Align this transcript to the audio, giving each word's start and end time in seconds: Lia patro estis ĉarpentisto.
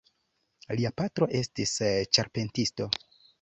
Lia 0.79 0.91
patro 1.01 1.27
estis 1.41 1.75
ĉarpentisto. 2.19 2.89